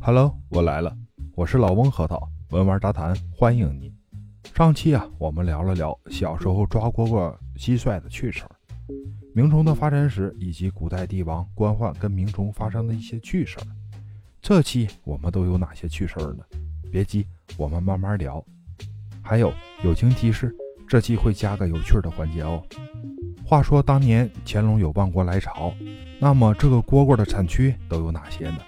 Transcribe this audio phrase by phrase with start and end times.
[0.00, 0.96] Hello，我来了，
[1.34, 3.92] 我是老翁核桃，文玩杂谈，欢迎你。
[4.54, 8.50] 上期啊，我们聊了聊小时候抓蝈蝈蟋蟀的趣事儿，
[9.34, 13.66] 鸣虫的发展史，以及古代帝王官宦跟鸣虫发生的一些趣事儿。
[14.40, 16.44] 这期我们都有哪些趣事儿呢？
[16.90, 18.44] 别急，我们慢慢聊。
[19.22, 19.52] 还有
[19.84, 20.54] 友情提示，
[20.88, 22.62] 这期会加个有趣的环节哦。
[23.44, 25.74] 话说当年乾隆有万国来朝，
[26.18, 28.58] 那么这个蝈蝈的产区都有哪些呢？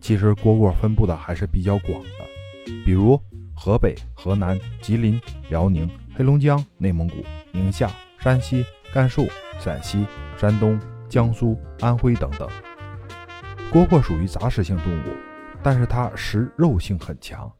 [0.00, 3.20] 其实蝈蝈分布的还是比较广的，比如
[3.54, 5.20] 河北、河南、吉林、
[5.50, 7.16] 辽宁、黑龙江、内蒙古、
[7.52, 10.04] 宁夏、山西、甘肃、陕西、
[10.36, 12.48] 山东、江苏、安徽等等。
[13.72, 15.16] 蝈蝈属于杂食性动物，
[15.62, 17.50] 但是它食肉性很强。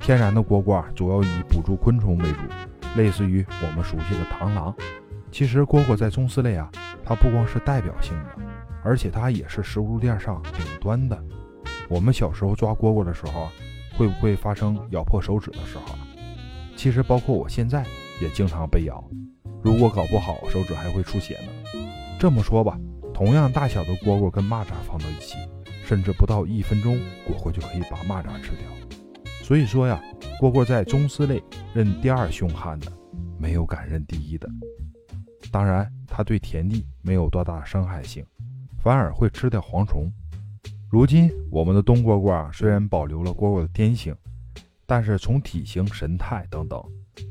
[0.00, 2.38] 天然的蝈蝈主要以捕捉昆虫为主，
[2.96, 4.74] 类似于我们熟悉的螳螂。
[5.34, 6.70] 其实蝈蝈在宗祠类啊，
[7.04, 8.36] 它不光是代表性的，
[8.84, 11.20] 而且它也是食物链上顶端的。
[11.88, 13.48] 我们小时候抓蝈蝈的时候，
[13.98, 15.96] 会不会发生咬破手指的时候？
[16.76, 17.84] 其实包括我现在
[18.22, 19.02] 也经常被咬，
[19.60, 21.80] 如果搞不好手指还会出血呢。
[22.16, 22.78] 这么说吧，
[23.12, 25.36] 同样大小的蝈蝈跟蚂蚱放到一起，
[25.84, 26.94] 甚至不到一分钟，
[27.26, 28.92] 蝈蝈就可以把蚂蚱吃掉。
[29.42, 30.00] 所以说呀，
[30.40, 31.42] 蝈蝈在宗祠类
[31.74, 32.92] 认第二凶悍的，
[33.36, 34.48] 没有敢认第一的。
[35.54, 38.26] 当然，它对田地没有多大伤害性，
[38.82, 40.10] 反而会吃掉蝗虫。
[40.90, 44.12] 如今，我们的冬蝈蝈虽然保留了蝈蝈的天性，
[44.84, 46.82] 但是从体型、神态等等，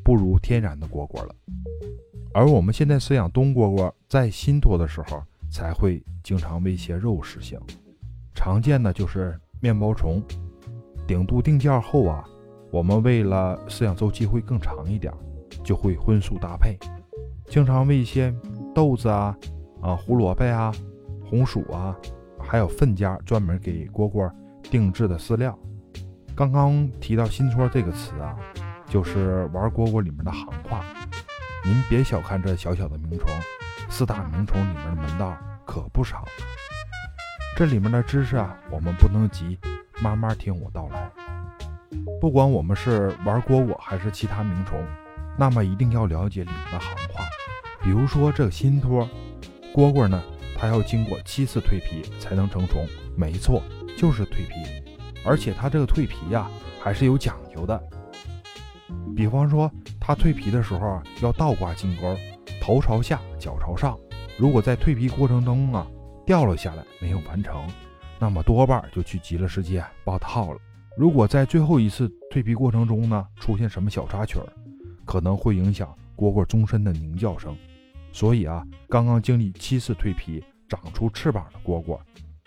[0.05, 1.35] 不如天然的蝈蝈了。
[2.33, 7.59] 而我们现在饲养冬蝈蝈，在新脱的时候才会经常威胁肉食性，
[8.33, 10.23] 常见的就是面包虫。
[11.05, 12.23] 顶肚定件后啊，
[12.71, 15.13] 我们为了饲养周期会更长一点，
[15.61, 16.79] 就会荤素搭配，
[17.53, 18.33] 经常喂一些
[18.73, 19.37] 豆子啊、
[19.79, 20.71] 啊胡萝卜呀、
[21.23, 21.95] 红薯啊。
[22.41, 24.27] 还有粪家专门给蝈蝈
[24.63, 25.55] 定制的饲料。
[26.35, 28.35] 刚刚提到“新托”这个词啊，
[28.87, 30.83] 就是玩蝈蝈里面的行话。
[31.63, 33.29] 您别小看这小小的鸣虫，
[33.87, 36.25] 四大鸣虫里面的门道可不少。
[37.55, 39.59] 这里面的知识啊，我们不能急，
[40.01, 41.07] 慢慢听我道来。
[42.19, 44.83] 不管我们是玩蝈蝈还是其他鸣虫，
[45.37, 47.12] 那么一定要了解里面的行话。
[47.83, 49.07] 比如说这个新托，
[49.73, 50.23] 蝈蝈呢？
[50.57, 53.61] 它要经过七次蜕皮才能成虫，没错，
[53.97, 54.53] 就是蜕皮。
[55.25, 56.49] 而且它这个蜕皮呀，
[56.79, 57.83] 还是有讲究的。
[59.13, 62.15] 比方说，它蜕皮的时候啊，要倒挂金钩，
[62.61, 63.99] 头朝下，脚朝上。
[64.37, 65.85] 如果在蜕皮过程中啊，
[66.25, 67.67] 掉了下来，没有完成，
[68.17, 70.59] 那么多半就去极乐世界报套了。
[70.95, 74.47] 如果在最后一次蜕皮过程中呢，出现什么小插曲儿，
[75.03, 77.53] 可能会影响蝈蝈终身的鸣叫声。
[78.13, 80.41] 所以啊，刚刚经历七次蜕皮。
[80.69, 81.99] 长出翅膀的蝈蝈，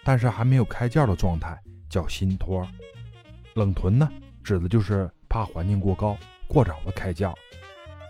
[0.02, 1.56] 但是还没有开叫的状态
[1.88, 2.66] 叫新托。
[3.54, 4.10] 冷豚呢，
[4.42, 6.16] 指的就是怕环境过高，
[6.48, 7.32] 过早的开叫，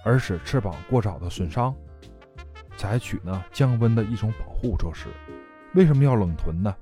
[0.02, 1.74] 而使翅膀过早的损伤，
[2.78, 5.08] 采取呢降温的一种保护措施。
[5.74, 6.74] 为什么要冷豚呢？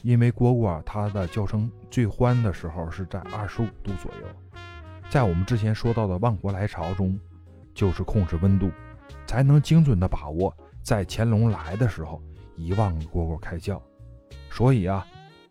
[0.00, 4.60] 因为蝈蝈它的叫声最欢的时候是在二十五度左右，
[5.10, 7.20] 在我们之前说到的万国来朝中，
[7.74, 8.70] 就是控制温度，
[9.26, 12.22] 才能精准的把握在乾隆来的时候。
[12.60, 13.80] 遗忘蝈蝈开叫，
[14.50, 15.06] 所以啊，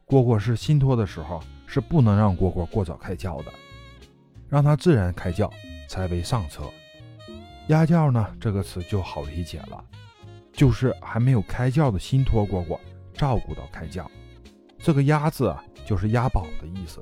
[0.05, 3.51] 蝈蝈是新脱的时候是不能让蝈蝈过早开叫的，
[4.49, 5.49] 让它自然开叫
[5.87, 6.63] 才为上策。
[7.69, 9.81] 压叫呢这个词就好理解了，
[10.51, 12.77] 就是还没有开叫的新脱蝈蝈
[13.13, 14.11] 照顾到开叫。
[14.77, 17.01] 这个鸭字啊就是押宝的意思，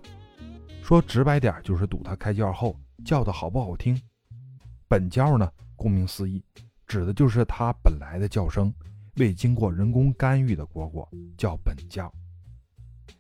[0.83, 3.99] 说直白点就是赌它开叫后叫的好不好听。
[4.87, 6.43] 本叫呢，顾名思义，
[6.87, 8.73] 指的就是它本来的叫声。
[9.17, 12.13] 未经过人工干预的蝈蝈叫本叫，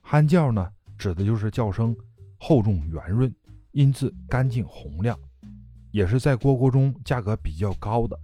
[0.01, 1.95] 憨叫呢，指的就是叫声
[2.37, 3.33] 厚重圆润，
[3.71, 5.17] 音质干净洪亮，
[5.91, 8.19] 也是在蝈蝈中价格比较高的。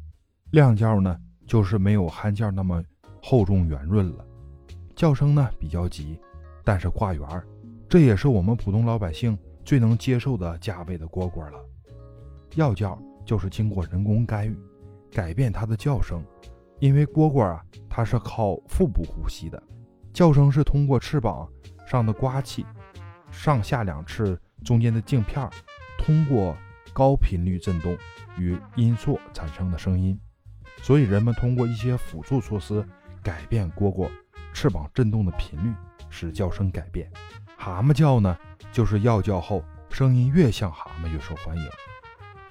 [0.51, 2.83] 亮叫呢，就是没有憨叫那么
[3.23, 4.25] 厚重圆润了，
[4.93, 6.19] 叫声呢比较急，
[6.65, 7.47] 但是挂圆儿，
[7.87, 11.59] 这也是我们普通老百姓最能接受的价位的蝈蝈了。
[12.55, 14.57] 要叫就是经过人工干预，
[15.11, 16.23] 改变它的叫声。
[16.79, 19.61] 因为蝈蝈啊，它是靠腹部呼吸的，
[20.11, 21.47] 叫声是通过翅膀
[21.85, 22.65] 上的刮气，
[23.29, 25.47] 上下两翅中间的镜片，
[25.99, 26.57] 通过
[26.91, 27.95] 高频率振动
[28.37, 30.19] 与音缩产生的声音。
[30.81, 32.83] 所以人们通过一些辅助措施
[33.21, 34.09] 改变蝈蝈
[34.51, 35.71] 翅膀振动的频率，
[36.09, 37.11] 使叫声改变。
[37.55, 38.35] 蛤蟆叫呢，
[38.71, 41.63] 就是要叫后声音越像蛤蟆越受欢迎，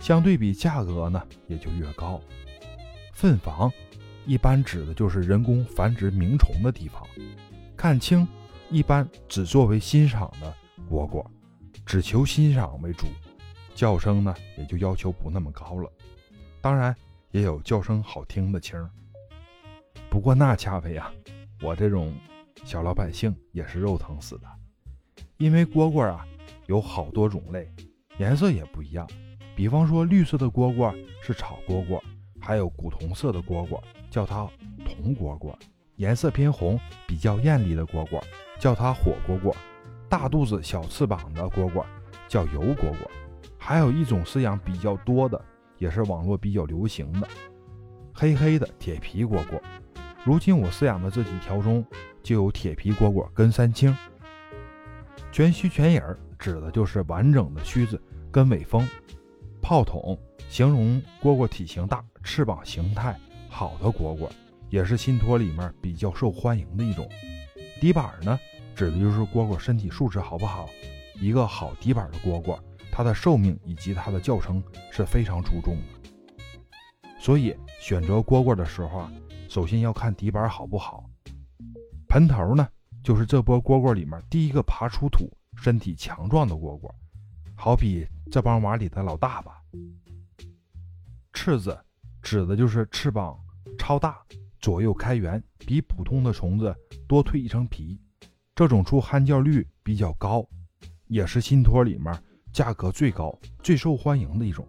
[0.00, 2.20] 相对比价格呢也就越高。
[3.14, 3.70] 粪房。
[4.26, 7.04] 一般指的就是人工繁殖鸣虫的地方。
[7.74, 8.28] 看清
[8.68, 10.54] 一般只作为欣赏的
[10.88, 11.26] 蝈蝈，
[11.84, 13.06] 只求欣赏为主，
[13.74, 15.90] 叫声呢也就要求不那么高了。
[16.60, 16.94] 当然
[17.32, 18.88] 也有叫声好听的青儿，
[20.10, 21.10] 不过那恰为啊，
[21.62, 22.14] 我这种
[22.62, 24.46] 小老百姓也是肉疼死的，
[25.38, 26.24] 因为蝈蝈啊
[26.66, 27.68] 有好多种类，
[28.18, 29.08] 颜色也不一样。
[29.60, 30.90] 比方说绿色的蝈蝈
[31.20, 32.00] 是草蝈蝈，
[32.40, 33.78] 还有古铜色的蝈蝈
[34.10, 34.48] 叫它
[34.86, 35.54] 铜蝈蝈，
[35.96, 38.18] 颜色偏红、比较艳丽的蝈蝈。
[38.58, 39.54] 叫它火蝈蝈，
[40.08, 41.84] 大肚子小翅膀的蝈蝈
[42.26, 43.06] 叫油蝈蝈，
[43.58, 45.38] 还有一种饲养比较多的，
[45.76, 47.28] 也是网络比较流行的，
[48.14, 49.60] 黑黑的铁皮蝈蝈。
[50.24, 51.84] 如今我饲养的这几条中，
[52.22, 53.94] 就有铁皮蝈蝈跟三青。
[55.30, 56.02] 全须全影
[56.38, 58.00] 指的就是完整的须子
[58.32, 58.88] 跟尾峰。
[59.70, 60.18] 炮筒
[60.48, 63.16] 形容蝈蝈体型大、翅膀形态
[63.48, 64.28] 好的蝈蝈，
[64.68, 67.08] 也是信托里面比较受欢迎的一种。
[67.80, 68.36] 底板呢？
[68.74, 70.68] 指的就是蝈蝈身体素质好不好。
[71.20, 72.58] 一个好底板的蝈蝈，
[72.90, 77.08] 它的寿命以及它的叫声是非常出众的。
[77.20, 79.12] 所以选择蝈蝈的时候啊，
[79.48, 81.04] 首先要看底板好不好。
[82.08, 82.68] 盆头呢，
[83.04, 86.90] 就是这波蝈蝈里面第一个爬出土、身体强壮的蝈蝈，
[87.60, 89.60] 好比这帮娃里的老大吧。
[91.34, 91.78] 翅子
[92.22, 93.38] 指的就是翅膀
[93.78, 94.18] 超大，
[94.60, 96.74] 左右开圆，比普通的虫子
[97.06, 98.00] 多蜕一层皮。
[98.54, 100.42] 这种出憨叫率比较高，
[101.06, 102.18] 也是信托里面
[102.50, 104.66] 价格最高、最受欢迎的一种。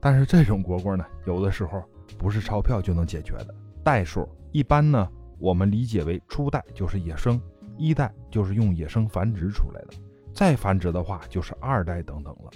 [0.00, 1.88] 但是这种蝈蝈呢，有的时候
[2.18, 3.54] 不是钞票就能解决的。
[3.84, 5.08] 代数一般呢，
[5.38, 7.40] 我们理解为初代就是野生，
[7.78, 9.94] 一代就是用野生繁殖出来的，
[10.34, 12.50] 再繁殖的话就是二代等等了。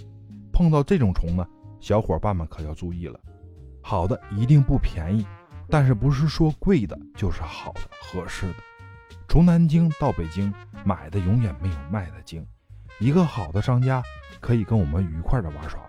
[0.51, 1.47] 碰到这种虫呢，
[1.79, 3.19] 小伙伴们可要注意了。
[3.81, 5.25] 好的一定不便宜，
[5.69, 8.55] 但是不是说贵的就是好的、合适的。
[9.27, 10.53] 从南京到北京
[10.83, 12.45] 买的永远没有卖的精。
[12.99, 14.03] 一个好的商家
[14.41, 15.79] 可以跟我们愉快的玩耍，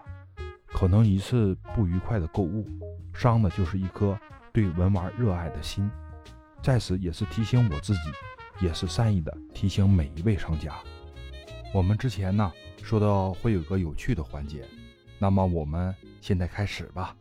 [0.69, 2.64] 可能一次不愉快的购物，
[3.12, 4.16] 伤的就是一颗
[4.52, 5.90] 对文玩热爱的心。
[6.62, 8.00] 在此也是提醒我自己，
[8.64, 10.72] 也是善意的提醒每一位商家。
[11.72, 12.52] 我们之前呢
[12.82, 14.64] 说到会有个有趣的环节，
[15.19, 17.17] 那么我们现在开始吧。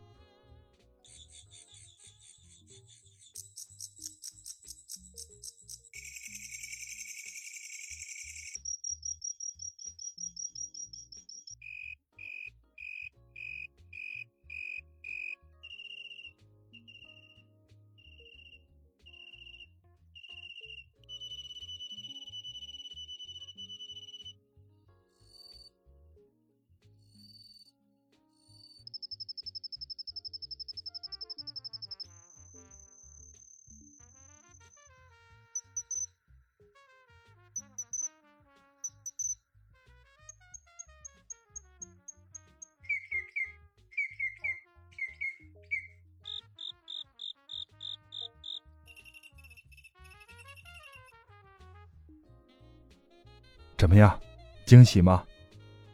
[53.80, 54.20] 怎么样，
[54.66, 55.24] 惊喜吗？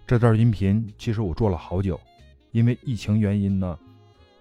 [0.09, 2.01] 这段音频其实我做了好久，
[2.51, 3.79] 因为疫情原因呢，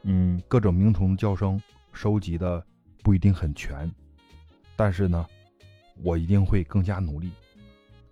[0.02, 1.62] 嗯，各种鸣虫叫声
[1.94, 2.66] 收集的
[3.04, 3.88] 不一定很全，
[4.76, 5.24] 但是呢，
[6.02, 7.30] 我一定会更加努力。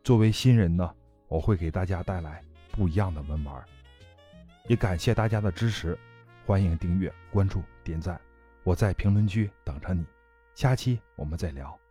[0.03, 0.93] 作为新人呢，
[1.27, 3.65] 我会给大家带来不一样的文玩，
[4.67, 5.97] 也感谢大家的支持，
[6.45, 8.21] 欢迎订阅、关注、点赞，
[8.63, 10.05] 我在评论区等着你，
[10.53, 11.82] 下期我们再聊。